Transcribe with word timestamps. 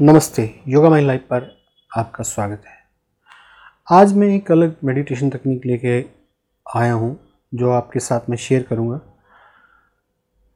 नमस्ते, 0.00 0.42
yoga 0.68 0.90
my 0.90 1.04
life 1.04 1.22
पर 1.30 1.42
आपका 1.90 2.24
स्वागत 2.24 2.62
है। 2.66 2.76
आज 3.88 4.12
मैं 4.16 4.28
एक 4.28 4.50
अलग 4.52 4.76
मेडिटेशन 4.84 5.30
तकनीक 5.30 5.66
लेके 5.66 5.98
आया 6.66 6.92
हूँ, 6.92 7.18
जो 7.52 7.70
आपके 7.70 8.00
साथ 8.00 8.30
मैं 8.30 8.36
शेयर 8.36 8.62
करूँगा। 8.62 8.96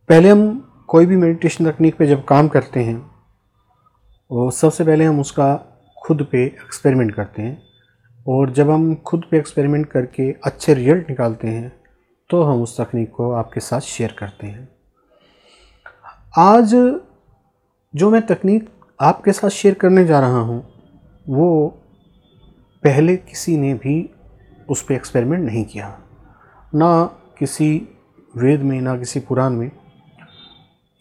पहले 0.09 0.29
हम 0.29 0.47
कोई 0.89 1.07
भी 1.07 1.17
मेडिटेशन 1.17 1.71
तकनीक 1.71 1.97
पे 1.97 2.07
जब 2.07 2.25
काम 2.25 2.49
करते 2.49 2.81
हैं 2.81 2.97
वो 4.31 4.51
सबसे 4.53 4.85
पहले 4.85 5.05
हम 5.05 5.21
उसका 5.21 5.55
खुद 5.97 6.27
पे 6.33 6.45
एक्सपेरिमेंट 6.45 7.15
करते 7.15 7.43
हैं। 7.43 7.63
और 8.27 8.53
जब 8.53 8.71
हम 8.71 8.95
खुद 8.97 9.27
पे 9.31 9.39
एक्सपेरिमेंट 9.39 9.87
करके 9.87 10.31
अच्छे 10.45 10.75
रिज़ल्ट 10.75 11.11
निकालते 11.11 11.49
हैं 11.49 11.73
तो 12.31 12.43
हम 12.43 12.63
उस 12.63 12.81
तकनीक 12.81 13.13
को 13.15 13.31
आपके 13.33 13.61
साथ 13.61 13.81
शेयर 13.93 14.17
करते 14.19 14.47
हैं। 14.47 14.69
आज 16.41 16.75
जो 17.95 18.11
मैं 18.11 18.27
तकनीक 18.27 18.69
आपके 19.01 19.33
साथ 19.33 19.49
शेयर 19.49 19.75
करने 19.75 20.05
जा 20.05 20.21
रहा 20.21 20.41
हूँ 20.41 20.65
वो 21.29 21.69
पहले 22.83 23.17
किसी 23.17 23.57
ने 23.57 23.75
भी 23.75 24.11
उस 24.69 24.83
पर 24.83 24.95
एक्सपेरिमेंट 24.95 25.45
नहीं 25.45 25.65
किया। 25.65 25.99
ना 26.75 27.05
किसी 27.39 27.89
वेद 28.37 28.61
में 28.61 28.81
ना 28.81 28.97
किसी 28.99 29.21
पुराण 29.21 29.51
में 29.51 29.71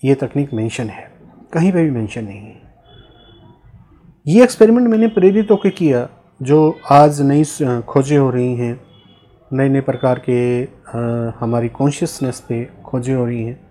ये 0.04 0.16
तकनीक 0.16 0.54
मेंशन 0.54 0.90
है। 0.90 1.12
कहीं 1.54 1.72
पे 1.72 1.84
भी 1.84 1.92
मेंशन 1.92 2.24
नहीं 2.24 2.40
है। 2.40 2.62
ये 4.28 4.44
एक्सपेरिमेंट 4.44 4.88
मैंने 4.88 5.08
प्रेरित 5.08 5.52
होकर 5.52 5.70
किया 5.70 6.10
जो 6.42 6.80
आज 6.92 7.22
नई 7.22 7.44
खोजें 7.88 8.18
हो 8.18 8.30
रही 8.30 8.56
हैं 8.56 8.80
नए 9.54 9.70
नए 9.70 9.82
प्रकार 9.82 10.22
के 10.30 10.64
आ, 10.64 11.32
हमारी 11.40 11.70
कॉन्शियसनेस 11.70 12.40
पे 12.40 12.66
खोजें 12.86 13.16
हो 13.16 13.26
रही 13.26 13.44
हैं। 13.44 13.63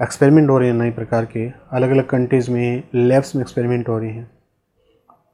एक्सपेरिमेंट 0.00 0.50
हो 0.50 0.58
रहे 0.58 0.68
हैं 0.68 0.74
नए 0.76 0.90
प्रकार 0.90 1.24
के। 1.26 1.46
अलग 1.76 1.90
अलग 1.90 2.06
कंट्रीज़ 2.08 2.50
में 2.50 2.82
लैब्स 2.94 3.34
में 3.36 3.42
एक्सपेरिमेंट 3.42 3.88
हो 3.88 3.98
रहे 3.98 4.10
हैं। 4.10 4.30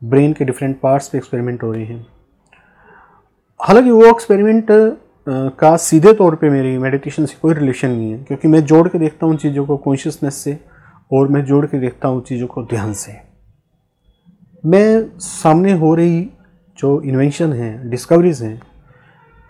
ब्रेन 0.02 0.32
के 0.32 0.44
डिफरेंट 0.44 0.78
पार्ट्स 0.80 1.08
पे 1.08 1.18
एक्सपेरिमेंट 1.18 1.62
हो 1.62 1.72
रहे 1.72 1.84
हैं। 1.84 2.06
हालाँकि 3.60 3.90
वो 3.90 4.04
एक्सपेरिमेंट 4.06 4.66
का 5.58 5.76
सीधे 5.78 6.12
तौर 6.12 6.34
पे 6.34 6.50
मेरी 6.50 6.76
मेडिटेशन 6.78 7.26
से 7.26 7.36
कोई 7.42 7.54
रिलेशन 7.54 7.90
नहीं 7.90 8.10
है, 8.12 8.18
क्योंकि 8.18 8.48
मैं 8.48 8.64
जोड़ 8.64 8.88
के 8.88 8.98
देखता 8.98 9.26
हूँ 9.26 9.36
चीज़ों 9.36 9.66
को 9.66 9.76
कॉन्शियसनेस 9.78 10.34
से 10.34 10.58
और 11.10 11.28
मैं 11.28 11.44
जोड़ 11.44 11.64
के 11.66 11.80
देखता 11.80 12.08
हूँ 12.08 12.22
चीज़ों 12.24 12.46
को 12.46 12.62
ध्यान 12.64 12.92
से। 12.94 13.12
मैं, 14.64 15.18
सामने 15.18 15.72
हो 15.74 15.94
रही 15.94 16.28
जो 16.78 17.00
इन्वेंशन 17.02 17.52
हैं 17.52 17.90
डिस्कवरीज़ 17.90 18.44
हैं 18.44 18.60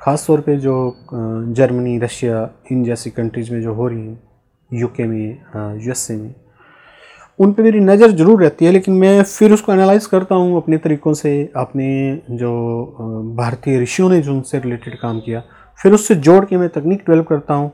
ख़ास 0.01 0.27
तौर 0.27 0.41
पे 0.41 0.57
जो 0.59 0.75
जर्मनी 1.13 1.99
रशिया 1.99 2.49
इन 2.73 2.85
जैसी 2.85 3.11
कंट्रीज़ 3.11 3.53
में 3.53 3.61
जो 3.63 3.75
हो 3.75 3.89
रही 3.89 4.07
हैं 4.07 4.23
यूके 4.75 5.05
में 5.05 5.39
यूएसए 5.77 6.17
में। 6.17 6.35
उन 7.39 7.53
पे 7.53 7.63
मेरी 7.63 7.81
नज़र 7.81 8.11
ज़रूर 8.11 8.43
रहती 8.43 8.65
है, 8.65 8.73
लेकिन 8.73 8.95
मैं 8.95 9.23
फिर 9.23 9.53
उसको 9.53 9.73
एनालाइज 9.73 10.07
करता 10.07 10.35
हूँ 10.35 10.57
अपने 10.57 10.79
तरीक़ों 10.79 11.13
से, 11.15 11.53
अपने 11.57 12.21
जो 12.31 13.35
भारतीय 13.37 13.81
ऋषियों 13.83 14.09
ने 14.11 14.21
जो 14.21 14.33
उनसे 14.33 14.59
रिलेटेड 14.59 14.99
काम 15.01 15.21
किया। 15.21 15.43
फिर 15.79 15.93
उससे 15.93 16.15
जोड़ 16.17 16.45
के 16.45 16.57
मैं 16.57 16.69
तकनीक 16.71 17.01
डेवलप 17.01 17.27
करता 17.29 17.55
हूँ। 17.55 17.71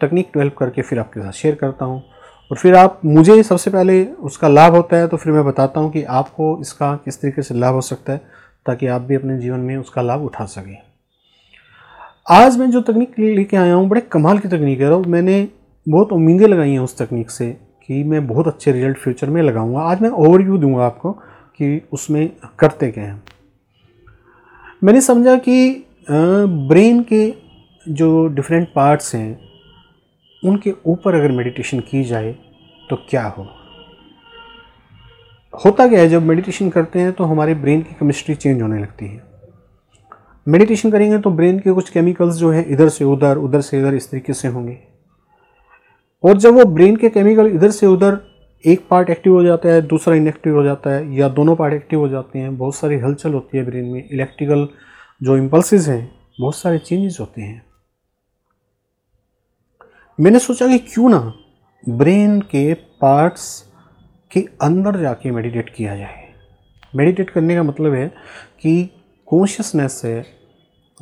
तकनीक 0.00 0.30
डेवलप 0.34 0.56
करके 0.58 0.82
फिर 0.82 0.98
आपके 0.98 1.20
साथ 1.20 1.32
शेयर 1.32 1.54
करता 1.54 1.84
हूँ। 1.84 2.02
और 2.50 2.56
फिर 2.56 2.74
आप, 2.74 3.00
मुझे 3.04 3.42
सबसे 3.42 3.70
पहले 3.70 4.04
उसका 4.04 4.48
लाभ 4.48 4.74
होता 4.76 4.96
है 4.96 5.06
तो 5.08 5.16
फिर 5.16 5.32
मैं 5.32 5.44
बताता 5.44 5.80
हूँ 5.80 5.90
कि 5.92 6.02
आपको 6.02 6.56
इसका 6.60 6.94
किस 7.04 7.20
तरीके 7.20 7.42
से 7.42 7.54
लाभ 7.54 7.74
हो 7.74 7.80
सकता 7.82 8.12
है, 8.12 8.20
ताकि 8.66 8.86
आप 8.86 9.00
भी 9.00 9.14
अपने 9.14 9.38
जीवन 9.38 9.60
में 9.60 9.76
उसका 9.76 10.02
लाभ 10.02 10.22
उठा 10.22 10.44
सकें। 10.46 10.76
आज 12.30 12.56
मैं 12.58 12.70
जो 12.70 12.80
तकनीक 12.82 13.18
लेके 13.18 13.56
आया 13.56 13.74
हूँ, 13.74 13.88
बड़े 13.88 14.00
कमाल 14.02 14.38
की 14.38 14.48
तकनीक 14.48 14.80
है, 14.80 14.90
और 14.90 15.06
मैंने 15.06 15.46
बहुत 15.86 16.12
उम्मीदें 16.12 16.46
लगाई 16.48 16.70
हैं 16.70 16.78
उस 16.78 16.96
तकनीक 16.98 17.30
से 17.30 17.50
कि 17.82 18.02
मैं 18.04 18.26
बहुत 18.26 18.46
अच्छे 18.46 18.72
रिज़ल्ट 18.72 18.98
फ्यूचर 18.98 19.30
में 19.30 19.40
लगाऊँगा। 19.42 19.80
आज 19.80 20.02
मैं 20.02 20.10
ओवरव्यू 20.10 20.58
दूँगा 20.58 20.84
आपको 20.84 21.10
कि 21.12 21.80
उसमें 21.92 22.30
करते 22.58 22.90
क्या 22.90 23.04
हैं। 23.04 23.22
मैंने 24.82 25.00
समझा 25.00 25.36
कि 25.38 25.84
ब्रेन 26.08 27.02
के 27.12 27.32
जो 27.86 28.26
डिफरेंट 28.28 28.68
पार्ट्स 28.74 29.14
हैं, 29.14 29.38
उनके 30.42 30.72
ऊपर 30.86 31.14
अगर 31.14 31.32
मेडिटेशन 31.32 31.80
की 31.80 32.02
जाए 32.04 32.32
तो 32.90 32.96
क्या 33.10 33.26
हो? 33.28 33.46
होता 35.54 35.86
क्या 35.88 36.00
है, 36.00 36.08
जब 36.08 36.22
मेडिटेशन 36.22 36.70
करते 36.70 37.00
हैं 37.00 37.12
तो 37.12 37.24
हमारे 37.24 37.54
ब्रेन 37.56 37.82
की 37.82 37.94
केमिस्ट्री 37.94 38.34
चेंज 38.34 38.62
होने 38.62 38.80
लगती 38.80 39.06
है। 39.06 39.22
मेडिटेशन 40.46 40.90
करेंगे 40.90 41.18
तो 41.18 41.30
ब्रेन 41.32 41.58
के 41.58 41.72
कुछ 41.72 41.90
केमिकल्स 41.90 42.34
जो 42.36 42.50
हैं, 42.50 42.66
इधर 42.66 42.88
से 42.88 43.04
उधर 43.04 43.36
उधर 43.38 43.60
से 43.60 43.78
इधर, 43.78 43.94
इस 43.94 44.10
तरीके 44.10 44.32
से 44.32 44.48
होंगे। 44.48 44.78
और 46.24 46.38
जब 46.38 46.54
वो 46.54 46.64
ब्रेन 46.64 46.96
के 46.96 47.08
केमिकल 47.08 47.46
इधर 47.46 47.70
से 47.70 47.86
उधर 47.86 48.18
एक 48.66 48.86
पार्ट 48.90 49.10
एक्टिव 49.10 49.32
हो 49.32 49.42
जाता 49.42 49.68
है, 49.68 49.82
दूसरा 49.82 50.14
इनएक्टिव 50.14 50.56
हो 50.56 50.62
जाता 50.62 50.90
है, 50.90 51.16
या 51.16 51.28
दोनों 51.28 51.56
पार्ट 51.56 51.74
एक्टिव 51.74 52.00
हो 52.00 52.08
जाते 52.08 52.38
हैं, 52.38 52.58
बहुत 52.58 52.74
सारी 52.74 52.98
हलचल 52.98 53.32
होती 53.34 53.58
है 53.58 53.64
ब्रेन 53.64 53.84
में 53.84 54.08
इलेक्ट्रिकल 54.12 54.68
जो 55.22 55.36
इम्पल्सिस 55.36 55.88
हैं, 55.88 56.10
बहुत 56.40 56.56
सारे 56.56 56.78
चेंजेस 56.78 57.16
होते 57.20 57.42
हैं। 57.42 57.66
मैंने 60.20 60.38
सोचा 60.38 60.68
कि 60.68 60.78
क्यों 60.78 61.08
ना 61.08 61.34
ब्रेन 61.88 62.40
के 62.40 62.74
पार्ट्स 62.74 63.64
के 64.32 64.40
अंदर 64.62 65.00
जाके 65.00 65.30
मेडिटेट 65.30 65.74
किया 65.74 65.96
जाए। 65.96 66.24
मेडिटेट 66.96 67.30
करने 67.30 67.54
का 67.54 67.62
मतलब 67.62 67.94
है 67.94 68.08
कि 68.62 68.90
कॉन्शियसनेस 69.26 69.92
से 69.92 70.24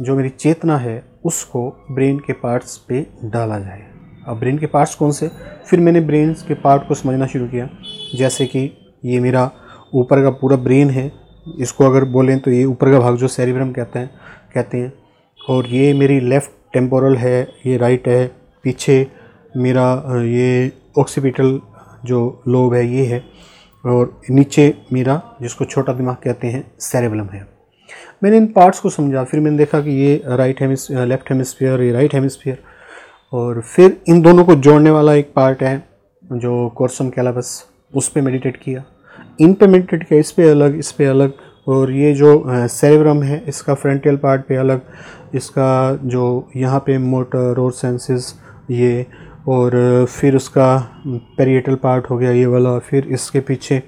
जो 0.00 0.16
मेरी 0.16 0.28
चेतना 0.28 0.76
है, 0.76 1.04
उसको 1.24 1.86
ब्रेन 1.90 2.18
के 2.18 2.32
पार्ट्स 2.32 2.76
पे 2.76 3.06
डाला 3.24 3.58
जाए। 3.58 3.91
अब 4.28 4.38
ब्रेन 4.38 4.58
के 4.58 4.66
पार्ट्स 4.66 4.94
कौन 4.94 5.10
से? 5.12 5.30
फिर 5.66 5.80
मैंने 5.80 6.00
ब्रेन 6.00 6.32
के 6.48 6.54
पार्ट 6.56 6.86
को 6.88 6.94
समझना 6.94 7.26
शुरू 7.26 7.46
किया। 7.48 7.68
जैसे 8.14 8.46
कि 8.46 8.70
ये 9.04 9.20
मेरा 9.20 9.50
ऊपर 9.94 10.22
का 10.22 10.30
पूरा 10.32 10.56
ब्रेन 10.58 10.90
है, 10.90 11.10
इसको 11.58 11.84
अगर 11.84 12.04
बोलें 12.06 12.38
तो 12.40 12.50
ये 12.50 12.64
ऊपर 12.64 12.90
का 12.92 12.98
भाग 13.00 13.16
जो 13.16 13.28
सेरिब्रम 13.28 13.72
कहते 13.72 13.98
हैं 13.98 14.10
कहते 14.54 14.78
हैं। 14.78 14.92
और 15.40 15.66
ये 15.66 15.92
मेरी 15.92 16.20
लेफ़्ट 16.20 16.50
टेम्पोरल 16.72 17.16
है, 17.16 17.42
ये 17.66 17.76
राइट 17.76 18.08
है, 18.08 18.26
पीछे 18.64 19.06
मेरा 19.56 20.22
ये 20.24 20.72
ऑक्सीपिटल 20.98 21.60
जो 22.04 22.42
लोब 22.48 22.74
है, 22.74 22.86
ये 22.88 23.06
है। 23.06 23.22
और 23.84 24.20
नीचे 24.30 24.74
मेरा, 24.92 25.20
जिसको 25.42 25.64
छोटा 25.64 25.92
दिमाग 25.92 26.16
कहते 26.24 26.46
हैं 26.46 26.64
सेरेबलम 26.80 27.28
है। 27.32 27.46
मैंने 28.22 28.36
इन 28.36 28.46
पार्ट्स 28.46 28.80
को 28.80 28.90
समझा, 28.90 29.24
फिर 29.24 29.40
मैंने 29.40 29.56
देखा 29.58 29.80
कि 29.80 29.90
ये 30.00 30.22
राइट 30.26 30.60
हेमिस 30.60 30.90
लेफ़्ट 30.90 31.30
हेमिस्फीयर 31.30 31.80
ये 31.82 31.92
राइट 31.92 32.14
हेमिस्फीयर 32.14 32.62
और 33.32 33.60
फिर 33.60 33.96
इन 34.08 34.20
दोनों 34.22 34.44
को 34.44 34.54
जोड़ने 34.56 34.90
वाला 34.90 35.14
एक 35.14 35.32
पार्ट 35.36 35.62
है, 35.62 35.82
जो 36.24 36.68
कोर्सम 36.76 37.08
कैलाबस 37.10 37.64
उस 37.94 38.08
पर 38.08 38.20
मेडिटेट 38.20 38.56
किया। 38.56 38.84
इन 39.40 39.54
पे 39.54 39.66
मेडिटेट 39.66 40.08
किया, 40.08 40.20
इस 40.20 40.30
पर 40.30 40.50
अलग, 40.50 40.78
इस 40.78 40.92
पर 40.92 41.04
अलग, 41.04 41.32
और 41.66 41.90
ये 41.92 42.12
जो 42.14 42.44
सेरेब्रम 42.48 43.22
है, 43.22 43.42
इसका 43.48 43.74
फ्रंटियल 43.74 44.16
पार्ट 44.16 44.46
पे 44.46 44.56
अलग, 44.56 44.80
इसका 45.34 45.98
जो 46.04 46.50
यहाँ 46.56 46.80
पे 46.86 46.96
मोटर 47.00 47.60
और 47.60 47.72
सेंसेस 47.72 48.34
ये, 48.70 49.06
और 49.48 50.04
फिर 50.10 50.36
उसका 50.36 50.76
पेरिएटल 51.38 51.74
पार्ट 51.74 52.10
हो 52.10 52.18
गया, 52.18 52.30
ये 52.30 52.46
वाला 52.46 52.78
फिर 52.80 53.06
इसके 53.08 53.40
पीछे 53.40 53.82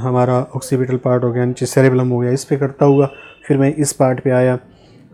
हमारा 0.00 0.34
ऑक्सीपिटल 0.56 0.96
पार्ट 0.96 1.24
हो 1.24 1.32
गया, 1.32 1.44
नीचे 1.44 1.66
सेरेबलम 1.66 2.08
हो 2.08 2.18
गया, 2.18 2.32
इस 2.32 2.44
पर 2.44 2.56
करता 2.56 2.86
हुआ, 2.86 3.06
फिर 3.46 3.58
मैं 3.58 3.74
इस 3.74 3.92
पार्ट 3.92 4.20
पे 4.20 4.30
आया। 4.30 4.58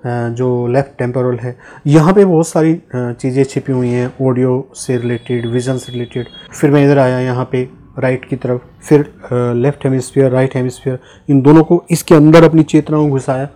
जो 0.06 0.66
लेफ़्ट 0.66 0.98
टेम्पोरल 0.98 1.38
है, 1.38 1.56
यहाँ 1.86 2.12
पे 2.14 2.25
बहुत 2.25 2.48
सारी 2.48 2.75
चीज़ें 2.94 3.42
छिपी 3.44 3.72
हुई 3.72 3.88
हैं 3.88 4.12
ऑडियो 4.22 4.70
से 4.76 4.97
रिलेटेड 4.98 5.47
विज़न 5.47 5.78
से 5.78 5.92
रिलेटेड 5.92 6.28
फिर 6.53 6.70
मैं 6.70 6.84
इधर 6.84 6.98
आया 6.98 7.20
यहाँ 7.20 7.48
पे 7.53 7.69
राइट 7.98 8.25
की 8.28 8.37
तरफ़, 8.37 8.60
फिर 8.82 9.00
लेफ़्ट 9.32 9.84
हेमिस्फीयर 9.84 10.31
राइट 10.31 10.56
हेमिस्फीयर 10.56 10.98
इन 11.31 11.41
दोनों 11.42 11.62
को 11.64 11.84
इसके 11.91 12.14
अंदर 12.14 12.44
अपनी 12.44 12.62
चेतना 12.64 12.98
को 12.98 13.08
घुसाया 13.08 13.48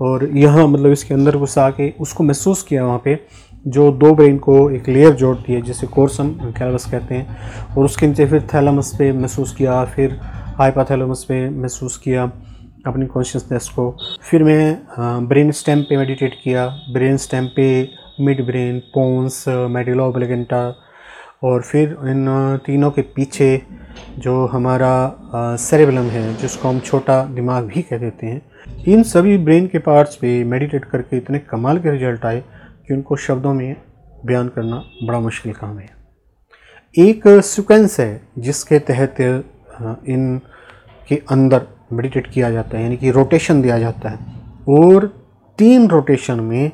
और 0.00 0.28
यहाँ 0.34 0.66
मतलब 0.68 0.92
इसके 0.92 1.14
अंदर 1.14 1.36
घुसा 1.36 1.68
के 1.70 1.92
उसको 2.00 2.24
महसूस 2.24 2.62
किया 2.62 2.84
वहाँ 2.84 3.00
पे, 3.04 3.18
जो 3.66 3.90
दो 3.92 4.12
ब्रेन 4.14 4.38
को 4.38 4.70
एक 4.70 4.88
लेयर 4.88 5.14
जोड़ती 5.14 5.52
है, 5.52 5.60
जिसे 5.62 5.86
कोर्सम 5.86 6.28
कैलवस 6.58 6.84
कहते 6.90 7.14
हैं, 7.14 7.74
और 7.76 7.84
उसके 7.84 8.06
नीचे 8.06 8.26
फिर 8.26 8.46
थैलमस 8.54 8.94
पे 8.98 9.10
महसूस 9.12 9.54
किया, 9.54 9.84
फिर 9.86 10.18
हाइपाथैलमस 10.58 11.24
पे 11.28 11.48
महसूस 11.50 11.96
किया। 11.96 12.30
अपनी 12.86 13.06
कॉन्शियसनेस 13.06 13.68
को। 13.68 13.90
फिर 14.22 14.42
मैं 14.42 15.26
ब्रेन 15.28 15.50
स्टेम 15.52 15.82
पे 15.82 15.96
मेडिटेट 15.96 16.34
किया। 16.44 16.66
ब्रेन 16.92 17.16
स्टेम 17.16 17.46
पे 17.56 17.66
mid 18.20 18.44
brain 18.46 18.78
pons 18.94 19.44
medulla 19.48 20.04
oblongata 20.04 20.62
और 21.44 21.62
फिर 21.62 21.96
इन 22.08 22.26
तीनों 22.66 22.90
के 22.90 23.02
पीछे 23.02 23.50
जो 24.18 24.44
हमारा 24.46 25.56
सेरेबलम 25.60 26.04
है, 26.04 26.36
जिसको 26.36 26.68
हम 26.68 26.80
छोटा 26.80 27.22
दिमाग 27.24 27.64
भी 27.64 27.82
कह 27.82 27.98
देते 27.98 28.26
हैं, 28.26 28.42
इन 28.86 29.02
सभी 29.04 29.36
ब्रेन 29.38 29.66
के 29.66 29.78
पार्ट्स 29.80 30.16
पे 30.16 30.42
मेडिटेट 30.44 30.84
करके 30.84 31.16
इतने 31.16 31.38
कमाल 31.40 31.78
के 31.78 31.90
रिज़ल्ट 31.90 32.24
आए 32.26 32.40
कि 32.40 32.94
उनको 32.94 33.16
शब्दों 33.18 33.54
में 33.54 33.76
बयान 34.26 34.48
करना 34.48 34.82
बड़ा 35.02 35.20
मुश्किल 35.20 35.52
काम 35.52 35.78
है। 35.78 35.88
एक 36.94 37.26
सीक्वेंस 37.44 37.98
है 38.00 38.20
जिसके 38.38 38.78
तहत 38.78 39.20
इन 39.20 40.40
के 41.08 41.16
अंदर 41.30 41.66
मेडिटेट 41.92 42.26
किया 42.26 42.50
जाता 42.50 42.76
है, 42.76 42.82
यानी 42.82 42.96
कि 42.96 43.10
रोटेशन 43.10 43.62
दिया 43.62 43.78
जाता 43.78 44.08
है। 44.08 44.18
और 44.68 45.06
तीन 45.58 45.88
रोटेशन 45.88 46.40
में 46.40 46.70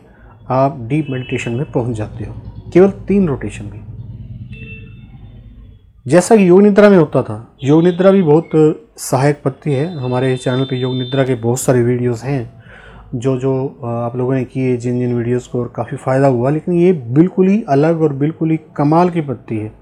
आप 0.51 0.79
डीप 0.81 1.07
मेडिटेशन 1.11 1.53
में 1.53 1.71
पहुँच 1.73 1.97
जाते 1.97 2.25
हो। 2.25 2.35
केवल 2.73 2.91
तीन 2.91 3.29
रोटेशन 3.29 3.65
में। 3.65 3.81
जैसा 6.07 6.37
कि 6.37 6.49
योग 6.49 6.63
निद्रा 6.63 6.91
में 6.91 6.99
होता 6.99 7.23
था, 7.23 7.57
योग 7.65 7.83
निद्रा 7.85 8.11
भी 8.11 8.23
बहुत 8.23 8.51
सहायक 8.99 9.41
पत्ती 9.45 9.73
है। 9.73 9.87
हमारे 9.99 10.37
चैनल 10.37 10.65
पे 10.65 10.77
योग 10.77 10.95
निद्रा 10.95 11.25
के 11.25 11.35
बहुत 11.35 11.61
सारे 11.61 11.83
वीडियोस 11.83 12.25
हैं, 12.25 12.63
जो 13.15 13.39
जो 13.39 13.81
आप 13.85 14.17
लोगों 14.17 14.35
ने 14.35 14.45
किए, 14.45 14.77
जिन 14.77 14.99
जिन 14.99 15.15
वीडियोस 15.15 15.47
को 15.47 15.61
और 15.61 15.73
काफ़ी 15.77 15.97
फ़ायदा 15.97 16.27
हुआ, 16.27 16.51
लेकिन 16.51 16.75
ये 16.75 16.93
बिल्कुल 16.93 17.49
ही 17.49 17.65
अलग 17.69 18.03
और 18.03 18.13
बिल्कुल 18.13 18.51
ही 18.51 18.57
कमाल 18.77 19.11
की 19.11 19.21
पत्ती 19.21 19.57
है। 19.57 19.73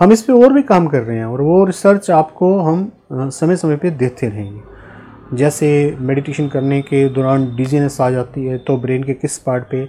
हम 0.00 0.12
इस 0.12 0.22
पर 0.22 0.32
और 0.34 0.52
भी 0.52 0.62
काम 0.62 0.86
कर 0.86 1.02
रहे 1.02 1.16
हैं 1.16 1.24
और 1.24 1.40
वो 1.40 1.64
रिसर्च 1.64 2.10
आपको 2.10 2.58
हम 2.58 2.90
समय 3.12 3.56
समय 3.56 3.76
पे 3.76 3.90
देते 3.90 4.28
रहेंगे। 4.28 5.36
जैसे 5.36 5.68
मेडिटेशन 6.00 6.48
करने 6.48 6.80
के 6.82 7.08
दौरान 7.08 7.44
डिजीनेस 7.56 8.00
आ 8.00 8.08
जाती 8.10 8.44
है 8.46 8.58
तो 8.58 8.76
ब्रेन 8.76 9.02
के 9.02 9.14
किस 9.14 9.38
पार्ट 9.38 9.64
पे 9.64 9.84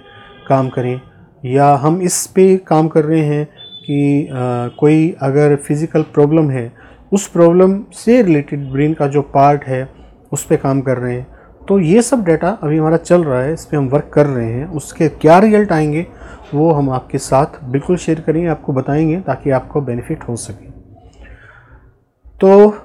काम 0.48 0.70
करें? 0.70 1.00
या 1.46 1.74
हम 1.76 2.02
इस 2.02 2.26
पे 2.28 2.56
काम 2.58 2.88
कर 2.88 3.06
रहे 3.06 3.22
हैं 3.22 3.46
कि 3.46 4.28
आ, 4.28 4.68
कोई 4.70 5.16
अगर 5.22 5.56
फ़िज़िकल 5.58 6.02
प्रॉब्लम 6.14 6.50
है 6.50 6.72
उस 7.12 7.28
प्रॉब्लम 7.28 7.80
से 7.94 8.22
रिलेटेड 8.22 8.72
ब्रेन 8.72 8.94
का 8.94 9.08
जो 9.08 9.22
पार्ट 9.34 9.64
है 9.64 9.88
उस 10.32 10.46
पर 10.46 10.56
काम 10.56 10.82
कर 10.82 10.98
रहे 10.98 11.16
हैं। 11.16 11.28
तो 11.68 11.80
ये 11.80 12.02
सब 12.02 12.24
डाटा 12.26 12.50
अभी 12.64 12.78
हमारा 12.78 12.98
चल 12.98 13.24
रहा 13.24 13.42
है 13.42 13.54
इस 13.54 13.66
पर 13.66 13.78
हम 13.78 13.88
वर्क 13.90 14.10
कर 14.14 14.26
रहे 14.26 14.52
हैं 14.52 14.66
उसके 14.68 15.08
क्या 15.10 15.40
रिज़ल्ट 15.40 15.72
आएँगे? 15.72 16.06
वो 16.54 16.72
हम 16.72 16.90
आपके 16.90 17.18
साथ 17.18 17.64
बिल्कुल 17.64 17.98
शेयर 17.98 18.20
करेंगे, 18.22 18.48
आपको 18.48 18.74
बताएँगे 18.74 19.20
ताकि 19.22 19.50
आपको 19.52 19.82
बेनिफिट 19.82 20.24
हो 20.24 20.36
सके। 20.38 20.70
तो 22.40 22.76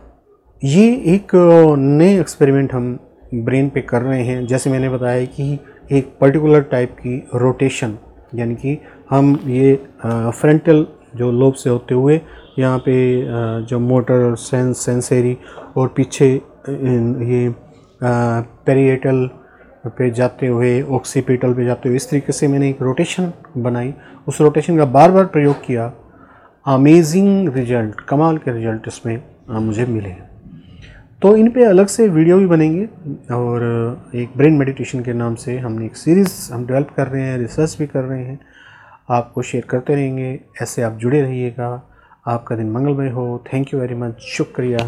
ये 0.62 0.86
एक 1.14 1.30
नए 1.78 2.18
एक्सपेरिमेंट 2.20 2.72
हम 2.72 2.98
ब्रेन 3.34 3.68
पे 3.70 3.80
कर 3.80 4.02
रहे 4.02 4.22
हैं। 4.22 4.46
जैसे 4.46 4.70
मैंने 4.70 4.88
बताया 4.88 5.24
कि 5.26 5.58
एक 5.92 6.12
पर्टिकुलर 6.20 6.62
टाइप 6.62 6.96
की 6.96 7.16
रोटेशन, 7.34 7.96
यानी 8.34 8.54
कि 8.54 8.78
हम 9.10 9.38
ये 9.46 9.74
फ्रंटल 10.04 10.86
जो 11.16 11.30
लोब 11.32 11.54
से 11.54 11.70
होते 11.70 11.94
हुए 11.94 12.20
यहाँ 12.58 12.78
पे 12.78 12.94
जो 13.66 13.78
मोटर, 13.80 14.34
सेंस, 14.36 14.84
सेंसेरी 14.84 15.36
और 15.76 15.88
पीछे 15.88 16.28
ये 16.28 17.54
पेरिएटल 18.00 19.28
पे 19.86 20.10
जाते 20.10 20.46
हुए 20.46 20.80
ऑक्सीपिटल 20.82 21.54
पे 21.54 21.64
जाते 21.64 21.88
हुए, 21.88 21.96
इस 21.96 22.08
तरीके 22.10 22.32
से 22.32 22.48
मैंने 22.48 22.68
एक 22.70 22.82
रोटेशन 22.82 23.32
बनाई। 23.56 23.92
उस 24.28 24.40
रोटेशन 24.40 24.76
का 24.78 24.84
बार 24.86 25.10
बार 25.10 25.24
प्रयोग 25.26 25.64
किया। 25.66 25.92
अमेजिंग 26.66 27.48
रिज़ल्ट 27.48 28.00
कमाल 28.00 28.38
के 28.38 28.52
रिज़ल्ट 28.52 28.88
इसमें 28.88 29.22
मुझे 29.50 29.86
मिले 29.86 30.14
तो 31.22 31.34
इन 31.36 31.50
पे 31.50 31.64
अलग 31.64 31.86
से 31.86 32.06
वीडियो 32.08 32.38
भी 32.38 32.46
बनेंगे 32.46 32.84
और 33.34 34.12
एक 34.14 34.36
ब्रेन 34.36 34.54
मेडिटेशन 34.54 35.02
के 35.04 35.12
नाम 35.12 35.34
से 35.34 35.58
हमने 35.58 35.86
एक 35.86 35.96
सीरीज़ 35.96 36.52
हम 36.52 36.66
डेवलप 36.66 36.90
कर 36.96 37.06
रहे 37.06 37.22
हैं 37.22 37.38
रिसर्च 37.38 37.76
भी 37.78 37.86
कर 37.86 38.04
रहे 38.04 38.24
हैं। 38.24 38.38
आपको 39.10 39.42
शेयर 39.42 39.64
करते 39.70 39.94
रहेंगे, 39.94 40.40
ऐसे 40.62 40.82
आप 40.82 40.92
जुड़े 40.92 41.20
रहिएगा। 41.22 41.68
आपका 42.26 42.56
दिन 42.56 42.70
मंगलमय 42.70 43.08
हो। 43.08 43.44
थैंक 43.52 43.74
यू 43.74 43.80
वेरी 43.80 43.94
मच 43.94 44.20
शुक्रिया। 44.28 44.78